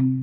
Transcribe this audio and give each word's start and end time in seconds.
Halo, 0.00 0.16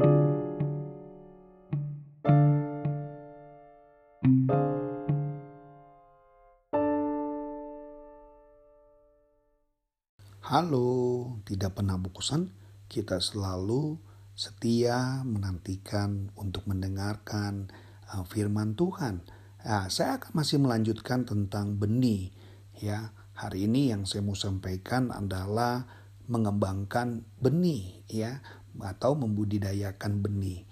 tidak 11.46 11.78
pernah 11.78 12.02
bosan. 12.02 12.58
Kita 12.90 13.22
selalu 13.22 14.02
setia 14.34 15.22
menantikan 15.22 16.34
untuk 16.34 16.66
mendengarkan 16.66 17.70
uh, 18.10 18.26
firman 18.26 18.74
Tuhan. 18.74 19.22
Nah, 19.62 19.94
saya 19.94 20.18
akan 20.18 20.42
masih 20.42 20.58
melanjutkan 20.58 21.30
tentang 21.30 21.78
benih. 21.78 22.34
Ya, 22.82 23.14
hari 23.38 23.70
ini 23.70 23.94
yang 23.94 24.10
saya 24.10 24.26
mau 24.26 24.34
sampaikan 24.34 25.14
adalah 25.14 25.86
mengembangkan 26.26 27.30
benih, 27.38 28.02
ya, 28.10 28.42
atau 28.84 29.18
membudidayakan 29.18 30.22
benih. 30.22 30.68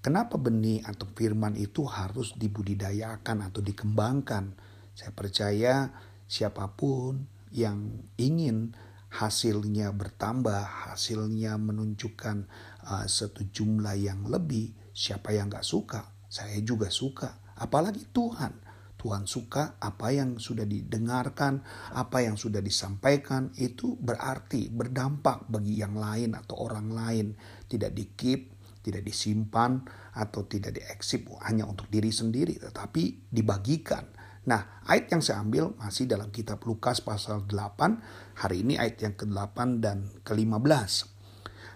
Kenapa 0.00 0.38
benih 0.38 0.86
atau 0.86 1.10
firman 1.18 1.58
itu 1.58 1.82
harus 1.82 2.34
dibudidayakan 2.38 3.50
atau 3.50 3.58
dikembangkan? 3.58 4.54
Saya 4.94 5.10
percaya 5.10 5.90
siapa 6.30 6.78
pun 6.78 7.26
yang 7.50 8.06
ingin 8.14 8.74
hasilnya 9.10 9.90
bertambah, 9.90 10.90
hasilnya 10.90 11.58
menunjukkan 11.58 12.46
uh, 12.86 13.06
satu 13.08 13.48
jumlah 13.50 13.98
yang 13.98 14.28
lebih, 14.30 14.70
siapa 14.94 15.34
yang 15.34 15.50
gak 15.50 15.66
suka? 15.66 16.12
Saya 16.30 16.58
juga 16.62 16.92
suka. 16.92 17.40
Apalagi 17.56 18.06
Tuhan. 18.12 18.65
Tuhan 19.06 19.22
suka 19.30 19.78
apa 19.78 20.10
yang 20.10 20.42
sudah 20.42 20.66
didengarkan, 20.66 21.62
apa 21.94 22.26
yang 22.26 22.34
sudah 22.34 22.58
disampaikan, 22.58 23.54
itu 23.54 23.94
berarti 23.94 24.66
berdampak 24.66 25.46
bagi 25.46 25.78
yang 25.78 25.94
lain 25.94 26.34
atau 26.34 26.66
orang 26.66 26.90
lain. 26.90 27.26
Tidak 27.70 27.94
dikip, 27.94 28.58
tidak 28.82 29.06
disimpan, 29.06 29.78
atau 30.18 30.42
tidak 30.50 30.82
dieksip 30.82 31.30
hanya 31.46 31.70
untuk 31.70 31.86
diri 31.86 32.10
sendiri, 32.10 32.58
tetapi 32.58 33.30
dibagikan 33.30 34.10
Nah, 34.46 34.78
ayat 34.86 35.10
yang 35.10 35.22
saya 35.26 35.42
ambil 35.42 35.74
masih 35.74 36.06
dalam 36.06 36.30
kitab 36.30 36.62
Lukas 36.62 37.02
pasal 37.02 37.50
8. 37.50 38.38
Hari 38.38 38.62
ini 38.62 38.78
ayat 38.78 39.02
yang 39.02 39.14
ke-8 39.18 39.82
dan 39.82 40.06
ke-15. 40.22 41.10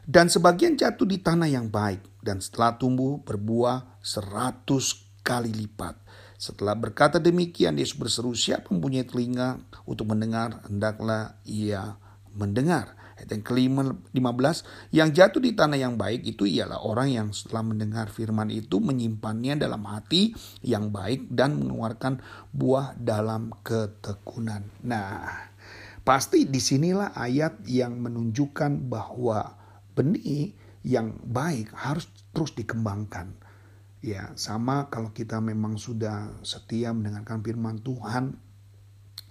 Dan 0.06 0.30
sebagian 0.30 0.78
jatuh 0.78 1.06
di 1.06 1.18
tanah 1.18 1.50
yang 1.50 1.66
baik 1.66 2.22
dan 2.22 2.38
setelah 2.38 2.78
tumbuh 2.78 3.18
berbuah 3.26 3.98
seratus 3.98 5.10
kali 5.26 5.50
lipat. 5.50 5.99
Setelah 6.40 6.72
berkata 6.72 7.20
demikian, 7.20 7.76
Yesus 7.76 8.00
berseru, 8.00 8.32
siapa 8.32 8.72
mempunyai 8.72 9.04
telinga 9.04 9.60
untuk 9.84 10.08
mendengar, 10.08 10.64
hendaklah 10.64 11.36
ia 11.44 12.00
mendengar. 12.32 12.96
Ayat 13.20 13.36
yang 13.36 13.44
kelima, 13.44 13.82
15, 14.16 14.64
yang 14.96 15.12
jatuh 15.12 15.44
di 15.44 15.52
tanah 15.52 15.76
yang 15.76 16.00
baik 16.00 16.24
itu 16.24 16.48
ialah 16.48 16.80
orang 16.80 17.12
yang 17.12 17.28
setelah 17.36 17.60
mendengar 17.60 18.08
firman 18.08 18.48
itu 18.48 18.80
menyimpannya 18.80 19.60
dalam 19.60 19.84
hati 19.84 20.32
yang 20.64 20.88
baik 20.88 21.28
dan 21.28 21.60
mengeluarkan 21.60 22.24
buah 22.56 22.96
dalam 22.96 23.52
ketekunan. 23.60 24.64
Nah, 24.80 25.52
pasti 26.00 26.48
di 26.48 26.56
sinilah 26.56 27.12
ayat 27.12 27.68
yang 27.68 28.00
menunjukkan 28.00 28.88
bahwa 28.88 29.60
benih 29.92 30.56
yang 30.80 31.20
baik 31.20 31.76
harus 31.76 32.08
terus 32.32 32.56
dikembangkan. 32.56 33.36
Ya, 34.00 34.32
sama 34.32 34.88
kalau 34.88 35.12
kita 35.12 35.44
memang 35.44 35.76
sudah 35.76 36.40
setia 36.40 36.88
mendengarkan 36.96 37.44
firman 37.44 37.84
Tuhan 37.84 38.32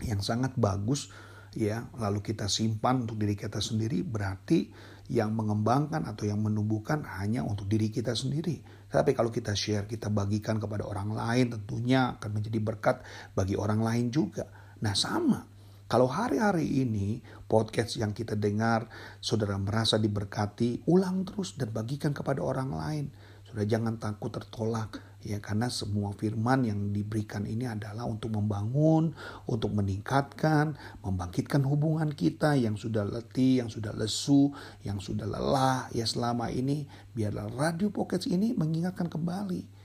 yang 0.06 0.22
sangat 0.22 0.54
bagus, 0.62 1.10
ya 1.58 1.90
lalu 1.98 2.22
kita 2.22 2.46
simpan 2.46 3.10
untuk 3.10 3.18
diri 3.18 3.34
kita 3.34 3.58
sendiri 3.58 4.06
berarti 4.06 4.70
yang 5.10 5.34
mengembangkan 5.34 6.06
atau 6.06 6.30
yang 6.30 6.38
menumbuhkan 6.46 7.02
hanya 7.18 7.42
untuk 7.42 7.66
diri 7.66 7.90
kita 7.90 8.14
sendiri. 8.14 8.62
Tapi 8.94 9.18
kalau 9.18 9.34
kita 9.34 9.58
share, 9.58 9.90
kita 9.90 10.14
bagikan 10.14 10.62
kepada 10.62 10.86
orang 10.86 11.18
lain 11.18 11.50
tentunya 11.58 12.14
akan 12.22 12.30
menjadi 12.30 12.60
berkat 12.62 13.02
bagi 13.34 13.58
orang 13.58 13.82
lain 13.82 14.14
juga. 14.14 14.46
Nah 14.86 14.94
sama, 14.94 15.50
kalau 15.90 16.06
hari-hari 16.06 16.86
ini 16.86 17.26
podcast 17.50 17.98
yang 17.98 18.14
kita 18.14 18.38
dengar, 18.38 18.86
saudara 19.18 19.58
merasa 19.58 19.98
diberkati, 19.98 20.86
ulang 20.86 21.26
terus 21.26 21.58
dan 21.58 21.74
bagikan 21.74 22.14
kepada 22.14 22.46
orang 22.46 22.70
lain. 22.70 23.06
Sudah 23.50 23.66
jangan 23.66 23.98
takut 23.98 24.30
tertolak 24.30 25.02
ya 25.20 25.44
karena 25.44 25.68
semua 25.68 26.16
firman 26.16 26.64
yang 26.64 26.96
diberikan 26.96 27.44
ini 27.44 27.68
adalah 27.68 28.08
untuk 28.08 28.32
membangun, 28.38 29.12
untuk 29.50 29.76
meningkatkan, 29.76 30.80
membangkitkan 31.04 31.66
hubungan 31.68 32.14
kita 32.16 32.56
yang 32.56 32.80
sudah 32.80 33.04
letih, 33.04 33.66
yang 33.66 33.70
sudah 33.74 33.92
lesu, 33.92 34.54
yang 34.88 35.04
sudah 35.04 35.28
lelah 35.28 35.92
ya 35.92 36.08
selama 36.08 36.48
ini 36.54 36.88
biarlah 37.12 37.52
radio 37.52 37.92
pocket 37.92 38.30
ini 38.32 38.56
mengingatkan 38.56 39.12
kembali 39.12 39.80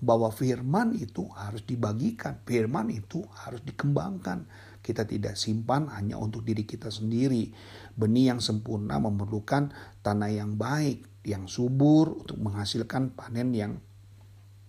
bahwa 0.00 0.32
firman 0.32 0.96
itu 0.96 1.28
harus 1.36 1.60
dibagikan, 1.62 2.40
firman 2.48 2.88
itu 2.88 3.20
harus 3.44 3.60
dikembangkan. 3.60 4.48
Kita 4.80 5.04
tidak 5.04 5.36
simpan 5.36 5.92
hanya 5.92 6.16
untuk 6.16 6.42
diri 6.42 6.64
kita 6.64 6.88
sendiri. 6.88 7.52
Benih 7.94 8.32
yang 8.32 8.40
sempurna 8.40 8.96
memerlukan 8.96 9.72
tanah 10.00 10.30
yang 10.32 10.56
baik, 10.56 11.24
yang 11.24 11.44
subur 11.44 12.24
untuk 12.24 12.40
menghasilkan 12.40 13.12
panen 13.12 13.52
yang 13.52 13.72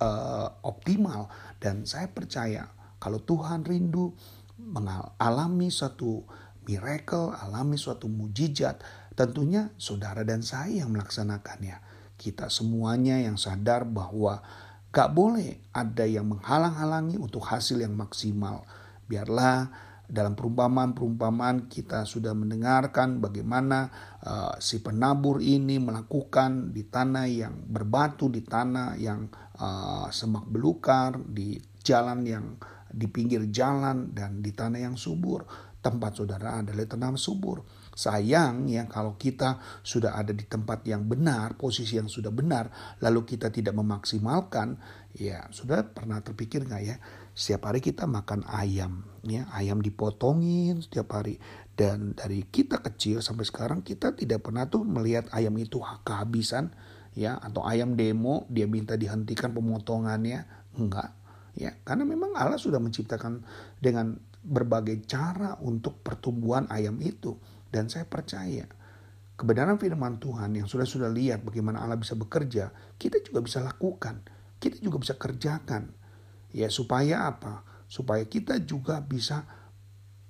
uh, 0.03 0.51
optimal 0.67 1.31
dan 1.63 1.87
saya 1.87 2.11
percaya 2.11 2.67
kalau 3.01 3.17
Tuhan 3.23 3.65
rindu 3.65 4.13
mengalami 4.61 5.73
suatu 5.73 6.21
miracle, 6.69 7.33
alami 7.33 7.73
suatu 7.81 8.05
mujizat, 8.05 8.77
tentunya 9.17 9.73
saudara 9.81 10.21
dan 10.21 10.45
saya 10.45 10.85
yang 10.85 10.93
melaksanakannya. 10.93 11.81
Kita 12.13 12.53
semuanya 12.53 13.17
yang 13.17 13.41
sadar 13.41 13.89
bahwa 13.89 14.45
gak 14.93 15.09
boleh 15.17 15.57
ada 15.73 16.05
yang 16.05 16.29
menghalang-halangi 16.29 17.17
untuk 17.17 17.41
hasil 17.41 17.81
yang 17.81 17.97
maksimal. 17.97 18.69
Biarlah 19.09 19.73
dalam 20.11 20.35
perumpamaan-perumpamaan 20.35 21.71
kita 21.71 22.03
sudah 22.03 22.35
mendengarkan 22.35 23.23
bagaimana 23.23 23.87
uh, 24.19 24.59
si 24.59 24.83
penabur 24.83 25.39
ini 25.39 25.79
melakukan 25.79 26.75
di 26.75 26.83
tanah 26.83 27.31
yang 27.31 27.55
berbatu, 27.71 28.27
di 28.27 28.43
tanah 28.43 28.99
yang 28.99 29.31
uh, 29.55 30.11
semak 30.11 30.51
belukar, 30.51 31.15
di 31.15 31.55
jalan 31.79 32.27
yang 32.27 32.59
di 32.91 33.07
pinggir 33.07 33.47
jalan 33.47 34.11
dan 34.11 34.43
di 34.43 34.51
tanah 34.51 34.91
yang 34.91 34.99
subur. 34.99 35.47
Tempat 35.79 36.11
saudara 36.19 36.59
adalah 36.59 36.83
tanah 36.83 37.15
subur. 37.15 37.63
Sayang 37.91 38.71
ya 38.71 38.87
kalau 38.87 39.19
kita 39.19 39.59
sudah 39.83 40.15
ada 40.15 40.31
di 40.31 40.47
tempat 40.47 40.87
yang 40.87 41.11
benar, 41.11 41.59
posisi 41.59 41.99
yang 41.99 42.07
sudah 42.07 42.31
benar, 42.31 42.71
lalu 43.03 43.27
kita 43.27 43.51
tidak 43.51 43.75
memaksimalkan, 43.75 44.79
ya 45.11 45.51
sudah 45.51 45.91
pernah 45.91 46.23
terpikir 46.23 46.63
nggak 46.63 46.83
ya? 46.87 46.95
Setiap 47.35 47.67
hari 47.67 47.83
kita 47.83 48.07
makan 48.07 48.47
ayam, 48.47 49.03
ya 49.27 49.43
ayam 49.51 49.83
dipotongin 49.83 50.79
setiap 50.79 51.19
hari. 51.19 51.35
Dan 51.75 52.15
dari 52.15 52.47
kita 52.47 52.79
kecil 52.79 53.19
sampai 53.19 53.43
sekarang 53.43 53.83
kita 53.83 54.15
tidak 54.15 54.43
pernah 54.47 54.67
tuh 54.71 54.87
melihat 54.87 55.27
ayam 55.35 55.55
itu 55.59 55.83
kehabisan, 56.07 56.71
ya 57.11 57.39
atau 57.43 57.63
ayam 57.67 57.99
demo 57.99 58.47
dia 58.47 58.71
minta 58.71 58.95
dihentikan 58.95 59.51
pemotongannya, 59.51 60.47
enggak. 60.79 61.11
Ya, 61.59 61.75
karena 61.83 62.07
memang 62.07 62.31
Allah 62.39 62.55
sudah 62.55 62.79
menciptakan 62.79 63.43
dengan 63.83 64.15
berbagai 64.41 65.03
cara 65.03 65.59
untuk 65.59 65.99
pertumbuhan 65.99 66.65
ayam 66.71 66.95
itu. 67.03 67.35
Dan 67.71 67.87
saya 67.87 68.03
percaya 68.03 68.67
kebenaran 69.39 69.79
firman 69.81 70.19
Tuhan 70.21 70.53
yang 70.53 70.67
sudah 70.69 70.85
sudah 70.85 71.09
lihat 71.09 71.41
bagaimana 71.41 71.81
Allah 71.81 71.97
bisa 71.97 72.13
bekerja, 72.13 72.69
kita 72.99 73.23
juga 73.25 73.41
bisa 73.41 73.63
lakukan. 73.63 74.21
Kita 74.61 74.77
juga 74.77 75.01
bisa 75.01 75.17
kerjakan. 75.17 75.89
Ya 76.53 76.69
supaya 76.69 77.31
apa? 77.31 77.65
Supaya 77.89 78.21
kita 78.27 78.61
juga 78.61 79.01
bisa 79.01 79.47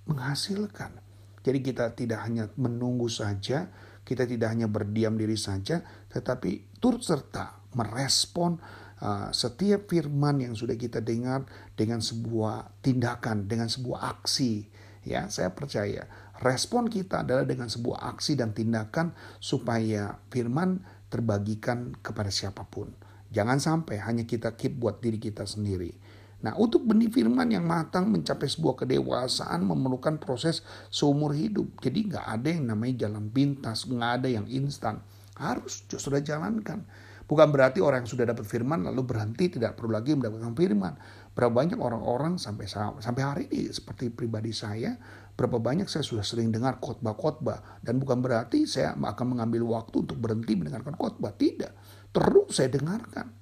menghasilkan. 0.08 1.02
Jadi 1.42 1.60
kita 1.66 1.98
tidak 1.98 2.22
hanya 2.24 2.48
menunggu 2.56 3.10
saja, 3.10 3.74
kita 4.06 4.30
tidak 4.30 4.54
hanya 4.54 4.70
berdiam 4.70 5.18
diri 5.18 5.36
saja, 5.36 5.82
tetapi 6.14 6.78
turut 6.78 7.02
serta 7.02 7.66
merespon 7.74 8.62
uh, 9.02 9.34
setiap 9.34 9.90
firman 9.90 10.46
yang 10.46 10.54
sudah 10.54 10.78
kita 10.78 11.02
dengar 11.02 11.44
dengan 11.74 12.00
sebuah 12.00 12.82
tindakan, 12.86 13.50
dengan 13.50 13.68
sebuah 13.68 14.22
aksi. 14.22 14.70
Ya, 15.02 15.26
saya 15.34 15.50
percaya 15.50 16.06
respon 16.42 16.90
kita 16.90 17.22
adalah 17.22 17.46
dengan 17.46 17.70
sebuah 17.70 18.12
aksi 18.18 18.36
dan 18.36 18.52
tindakan 18.52 19.14
supaya 19.38 20.18
firman 20.34 20.82
terbagikan 21.08 21.94
kepada 22.02 22.34
siapa 22.34 22.66
pun. 22.66 22.90
Jangan 23.32 23.62
sampai 23.64 24.02
hanya 24.04 24.28
kita 24.28 24.58
keep 24.60 24.76
buat 24.76 25.00
diri 25.00 25.22
kita 25.22 25.48
sendiri. 25.48 25.96
Nah, 26.42 26.58
untuk 26.58 26.84
benih 26.90 27.14
firman 27.14 27.54
yang 27.54 27.64
matang 27.64 28.10
mencapai 28.10 28.50
sebuah 28.50 28.84
kedewasaan 28.84 29.62
memerlukan 29.62 30.18
proses 30.18 30.66
seumur 30.90 31.38
hidup. 31.38 31.78
Jadi 31.80 32.10
nggak 32.10 32.26
ada 32.26 32.50
yang 32.50 32.66
namanya 32.74 33.08
jalan 33.08 33.30
pintas, 33.30 33.86
nggak 33.86 34.12
ada 34.22 34.28
yang 34.28 34.50
instan. 34.50 35.06
Harus 35.38 35.86
sudah 35.86 36.20
jalankan. 36.20 36.82
Bukan 37.30 37.48
berarti 37.48 37.80
orang 37.80 38.04
yang 38.04 38.12
sudah 38.12 38.26
dapat 38.28 38.44
firman 38.44 38.84
lalu 38.84 39.08
berhenti 39.08 39.56
tidak 39.56 39.80
perlu 39.80 39.96
lagi 39.96 40.18
mendapatkan 40.18 40.52
firman. 40.52 40.94
Berapa 41.32 41.54
banyak 41.54 41.80
orang-orang 41.80 42.36
sampai 42.36 42.68
sampai 43.00 43.24
hari 43.24 43.44
ini 43.48 43.72
seperti 43.72 44.12
pribadi 44.12 44.52
saya, 44.52 45.00
berapa 45.36 45.58
banyak 45.58 45.88
saya 45.88 46.04
sudah 46.06 46.26
sering 46.26 46.52
dengar 46.52 46.78
khotbah-khotbah 46.78 47.82
dan 47.82 47.98
bukan 47.98 48.22
berarti 48.22 48.68
saya 48.68 48.94
akan 48.94 49.38
mengambil 49.38 49.66
waktu 49.78 50.06
untuk 50.06 50.18
berhenti 50.20 50.54
mendengarkan 50.54 50.94
khotbah. 50.96 51.34
Tidak. 51.34 51.72
Terus 52.12 52.52
saya 52.52 52.70
dengarkan. 52.70 53.42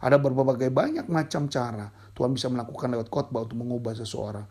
Ada 0.00 0.16
berbagai 0.16 0.72
banyak 0.72 1.12
macam 1.12 1.52
cara 1.52 1.92
Tuhan 2.16 2.32
bisa 2.36 2.48
melakukan 2.48 2.88
lewat 2.92 3.08
khotbah 3.12 3.44
untuk 3.44 3.60
mengubah 3.60 3.96
seseorang. 3.96 4.44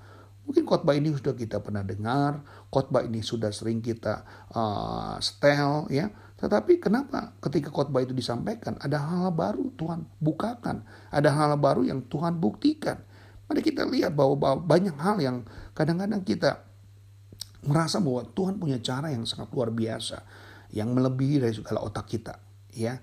Mungkin 0.49 0.65
khotbah 0.65 0.97
ini 0.97 1.13
sudah 1.13 1.37
kita 1.37 1.61
pernah 1.61 1.85
dengar, 1.85 2.41
khotbah 2.73 3.05
ini 3.05 3.21
sudah 3.21 3.53
sering 3.53 3.85
kita 3.85 4.25
uh, 4.53 5.21
setel 5.21 5.85
ya. 5.93 6.09
Tetapi 6.41 6.81
kenapa 6.81 7.37
ketika 7.45 7.69
khotbah 7.69 8.01
itu 8.01 8.17
disampaikan 8.17 8.73
ada 8.81 8.97
hal, 8.97 9.29
baru 9.29 9.69
Tuhan 9.77 10.09
bukakan, 10.17 10.81
ada 11.13 11.29
hal, 11.29 11.53
hal 11.53 11.61
baru 11.61 11.85
yang 11.85 12.01
Tuhan 12.09 12.41
buktikan. 12.41 13.05
Mari 13.45 13.61
kita 13.61 13.85
lihat 13.85 14.17
bahwa 14.17 14.57
banyak 14.57 14.97
hal 14.97 15.17
yang 15.21 15.45
kadang-kadang 15.77 16.25
kita 16.25 16.68
merasa 17.65 17.99
bahwa 17.99 18.23
Tuhan 18.31 18.55
punya 18.61 18.79
cara 18.79 19.11
yang 19.11 19.27
sangat 19.27 19.51
luar 19.51 19.73
biasa, 19.73 20.23
yang 20.71 20.93
melebihi 20.93 21.43
dari 21.43 21.53
segala 21.55 21.83
otak 21.83 22.05
kita, 22.07 22.39
ya. 22.71 22.99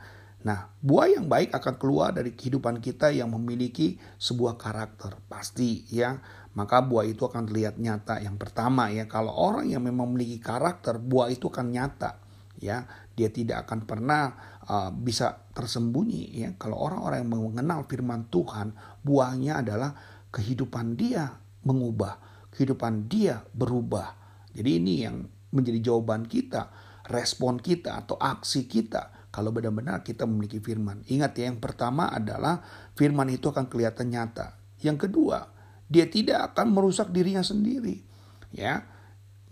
Nah, 0.47 0.70
buah 0.79 1.19
yang 1.19 1.26
baik 1.26 1.58
akan 1.58 1.75
keluar 1.75 2.14
dari 2.14 2.31
kehidupan 2.31 2.79
kita 2.79 3.11
yang 3.11 3.35
memiliki 3.35 3.99
sebuah 4.14 4.55
karakter, 4.55 5.19
pasti 5.26 5.82
ya. 5.91 6.23
Maka 6.55 6.81
buah 6.87 7.05
itu 7.05 7.26
akan 7.26 7.50
terlihat 7.50 7.76
nyata. 7.82 8.23
Yang 8.23 8.37
pertama 8.38 8.88
ya, 8.88 9.11
kalau 9.11 9.35
orang 9.35 9.69
yang 9.69 9.82
memang 9.82 10.08
memiliki 10.14 10.38
karakter, 10.38 11.03
buah 11.03 11.29
itu 11.35 11.50
akan 11.50 11.67
nyata 11.75 12.17
ya. 12.62 12.87
Dia 13.17 13.29
tidak 13.32 13.67
akan 13.67 13.85
pernah 13.85 14.23
uh, 14.70 14.88
bisa 14.94 15.50
tersembunyi 15.53 16.32
ya. 16.32 16.49
Kalau 16.56 16.79
orang-orang 16.79 17.26
yang 17.26 17.31
mengenal 17.32 17.81
firman 17.91 18.31
Tuhan, 18.31 18.73
buahnya 19.03 19.67
adalah 19.67 19.99
kehidupan 20.31 20.94
dia 20.94 21.32
mengubah, 21.67 22.20
kehidupan 22.55 23.11
dia 23.11 23.43
berubah. 23.50 24.25
Jadi 24.56 24.70
ini 24.81 25.05
yang 25.05 25.29
menjadi 25.53 25.93
jawaban 25.93 26.25
kita, 26.25 26.73
respon 27.12 27.61
kita 27.61 28.03
atau 28.03 28.17
aksi 28.17 28.64
kita 28.64 29.29
kalau 29.29 29.53
benar-benar 29.53 30.00
kita 30.00 30.25
memiliki 30.25 30.64
firman. 30.64 31.05
Ingat 31.12 31.37
ya, 31.37 31.53
yang 31.53 31.61
pertama 31.61 32.08
adalah 32.08 32.64
firman 32.97 33.29
itu 33.29 33.53
akan 33.53 33.69
kelihatan 33.69 34.08
nyata. 34.08 34.56
Yang 34.81 35.08
kedua, 35.08 35.53
dia 35.93 36.08
tidak 36.08 36.53
akan 36.56 36.73
merusak 36.73 37.12
dirinya 37.12 37.44
sendiri. 37.44 38.00
Ya, 38.49 38.88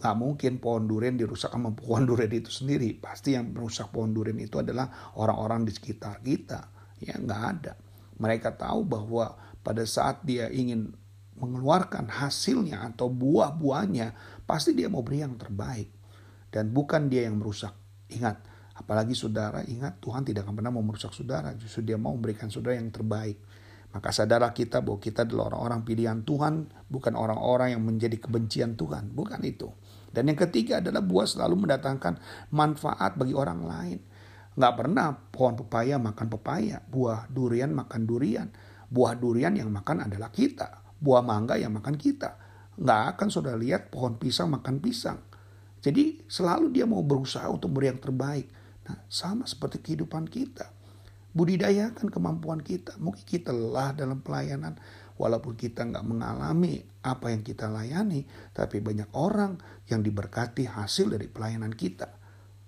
nggak 0.01 0.17
mungkin 0.17 0.57
pohon 0.57 0.89
durian 0.89 1.21
dirusak 1.21 1.53
sama 1.53 1.77
pohon 1.77 2.05
durian 2.09 2.33
itu 2.33 2.49
sendiri. 2.49 2.97
Pasti 2.97 3.37
yang 3.37 3.53
merusak 3.53 3.93
pohon 3.93 4.17
durian 4.17 4.41
itu 4.41 4.57
adalah 4.57 5.13
orang-orang 5.21 5.69
di 5.69 5.73
sekitar 5.77 6.25
kita. 6.25 6.73
Ya, 7.05 7.21
nggak 7.21 7.43
ada. 7.45 7.73
Mereka 8.17 8.57
tahu 8.57 8.89
bahwa 8.89 9.37
pada 9.61 9.85
saat 9.85 10.25
dia 10.25 10.49
ingin 10.49 10.97
mengeluarkan 11.39 12.11
hasilnya 12.11 12.95
atau 12.95 13.11
buah-buahnya, 13.11 14.15
pasti 14.47 14.73
dia 14.73 14.87
mau 14.87 15.03
beri 15.03 15.27
yang 15.27 15.35
terbaik. 15.35 15.91
Dan 16.51 16.71
bukan 16.71 17.11
dia 17.11 17.27
yang 17.27 17.43
merusak. 17.43 17.75
Ingat, 18.15 18.39
Apalagi 18.75 19.15
saudara 19.15 19.63
ingat 19.63 20.03
Tuhan 20.03 20.27
tidak 20.27 20.51
akan 20.51 20.55
pernah 20.59 20.73
mau 20.75 20.83
merusak 20.83 21.15
saudara. 21.15 21.55
Justru 21.55 21.87
dia 21.87 21.95
mau 21.95 22.11
memberikan 22.11 22.51
saudara 22.51 22.75
yang 22.75 22.91
terbaik. 22.91 23.39
Maka 23.95 24.11
sadara 24.11 24.51
kita 24.51 24.83
bahwa 24.83 24.99
kita 24.99 25.23
adalah 25.23 25.55
orang-orang 25.55 25.81
pilihan 25.87 26.19
Tuhan. 26.27 26.55
Bukan 26.91 27.15
orang-orang 27.15 27.79
yang 27.79 27.83
menjadi 27.87 28.19
kebencian 28.19 28.75
Tuhan. 28.75 29.15
Bukan 29.15 29.39
itu. 29.47 29.71
Dan 30.11 30.27
yang 30.27 30.39
ketiga 30.39 30.83
adalah 30.83 31.03
buah 31.07 31.27
selalu 31.27 31.67
mendatangkan 31.67 32.19
manfaat 32.51 33.15
bagi 33.15 33.35
orang 33.35 33.63
lain. 33.63 33.99
Nggak 34.59 34.75
pernah 34.75 35.07
pohon 35.31 35.55
pepaya 35.55 35.95
makan 36.03 36.27
pepaya. 36.35 36.83
Buah 36.83 37.31
durian 37.31 37.71
makan 37.71 38.03
durian. 38.03 38.51
Buah 38.91 39.15
durian 39.15 39.55
yang 39.55 39.71
makan 39.71 40.11
adalah 40.11 40.35
kita. 40.35 40.83
Buah 41.05 41.21
mangga 41.21 41.61
yang 41.61 41.77
makan 41.77 42.01
kita. 42.01 42.41
Nggak 42.81 43.03
akan 43.15 43.29
saudara 43.29 43.61
lihat 43.61 43.93
pohon 43.93 44.17
pisang 44.17 44.49
makan 44.49 44.81
pisang. 44.81 45.21
Jadi 45.85 46.25
selalu 46.25 46.73
dia 46.73 46.89
mau 46.89 47.05
berusaha 47.05 47.45
untuk 47.53 47.77
beri 47.77 47.93
yang 47.93 48.01
terbaik. 48.01 48.49
Nah, 48.89 49.05
sama 49.13 49.45
seperti 49.45 49.85
kehidupan 49.85 50.25
kita. 50.33 50.73
Budidayakan 51.37 52.09
kemampuan 52.09 52.65
kita. 52.65 52.97
Mungkin 52.97 53.21
kita 53.29 53.53
lelah 53.53 53.93
dalam 53.93 54.25
pelayanan, 54.25 54.81
walaupun 55.21 55.55
kita 55.55 55.85
nggak 55.85 56.07
mengalami 56.07 56.81
apa 57.05 57.31
yang 57.31 57.45
kita 57.45 57.69
layani, 57.69 58.25
tapi 58.57 58.81
banyak 58.81 59.13
orang 59.13 59.61
yang 59.93 60.01
diberkati 60.01 60.65
hasil 60.65 61.13
dari 61.13 61.29
pelayanan 61.29 61.75
kita. 61.75 62.09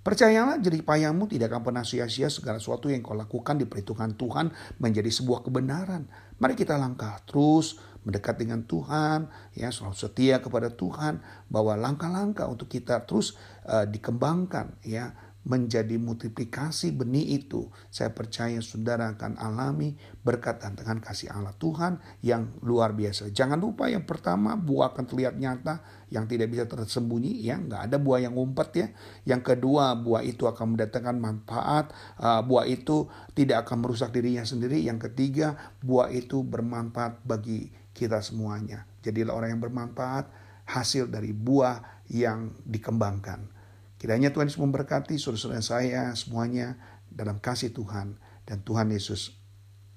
Percayalah 0.06 0.62
jerih 0.62 0.86
payahmu 0.86 1.26
tidak 1.26 1.50
akan 1.50 1.62
pernah 1.66 1.82
sia-sia 1.82 2.30
segala 2.30 2.62
sesuatu 2.62 2.86
yang 2.86 3.02
kau 3.02 3.18
lakukan 3.18 3.58
diperhitungkan 3.58 4.14
Tuhan 4.14 4.54
menjadi 4.78 5.10
sebuah 5.10 5.42
kebenaran. 5.42 6.06
Mari 6.38 6.54
kita 6.54 6.78
langkah 6.78 7.18
terus 7.26 7.82
mendekat 8.06 8.38
dengan 8.38 8.62
Tuhan, 8.62 9.26
ya 9.58 9.74
selalu 9.74 9.98
setia 9.98 10.38
kepada 10.38 10.70
Tuhan, 10.70 11.18
bahwa 11.50 11.74
langkah-langkah 11.74 12.46
untuk 12.46 12.70
kita 12.70 13.02
terus 13.02 13.34
uh, 13.66 13.82
dikembangkan, 13.82 14.78
ya 14.86 15.10
menjadi 15.46 15.94
multiplikasi 15.94 16.90
benih 16.90 17.38
itu, 17.38 17.70
saya 17.86 18.10
percaya 18.10 18.58
saudara 18.58 19.14
akan 19.14 19.38
alami 19.38 19.94
berkat 20.26 20.58
dan 20.58 20.74
dengan 20.74 20.98
kasih 20.98 21.30
Allah 21.30 21.54
Tuhan 21.54 22.02
yang 22.18 22.50
luar 22.66 22.90
biasa. 22.98 23.30
Jangan 23.30 23.54
lupa 23.54 23.86
yang 23.86 24.02
pertama 24.02 24.58
buah 24.58 24.90
akan 24.90 25.06
terlihat 25.06 25.38
nyata 25.38 25.86
yang 26.10 26.26
tidak 26.26 26.50
bisa 26.50 26.66
tersembunyi 26.66 27.46
ya, 27.46 27.62
nggak 27.62 27.78
ada 27.78 27.96
buah 28.02 28.26
yang 28.26 28.34
ngumpet 28.34 28.70
ya. 28.74 28.86
Yang 29.22 29.54
kedua 29.54 29.94
buah 29.94 30.26
itu 30.26 30.50
akan 30.50 30.74
mendatangkan 30.74 31.14
manfaat, 31.14 31.94
uh, 32.18 32.42
buah 32.42 32.66
itu 32.66 33.06
tidak 33.38 33.70
akan 33.70 33.86
merusak 33.86 34.10
dirinya 34.10 34.42
sendiri. 34.42 34.82
Yang 34.82 35.10
ketiga 35.10 35.78
buah 35.78 36.10
itu 36.10 36.42
bermanfaat 36.42 37.22
bagi 37.22 37.85
kita 37.96 38.20
semuanya. 38.20 38.84
Jadilah 39.00 39.32
orang 39.32 39.56
yang 39.56 39.62
bermanfaat 39.64 40.28
hasil 40.68 41.08
dari 41.08 41.32
buah 41.32 42.04
yang 42.12 42.52
dikembangkan. 42.68 43.48
Kiranya 43.96 44.28
Tuhan 44.28 44.52
Yesus 44.52 44.60
memberkati 44.60 45.16
saudara-saudara 45.16 45.64
saya 45.64 46.02
semuanya 46.12 46.76
dalam 47.08 47.40
kasih 47.40 47.72
Tuhan 47.72 48.20
dan 48.44 48.60
Tuhan 48.60 48.92
Yesus 48.92 49.32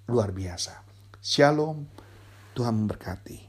luar 0.07 0.31
biasa. 0.31 0.80
Shalom, 1.19 1.84
Tuhan 2.56 2.74
memberkati. 2.80 3.49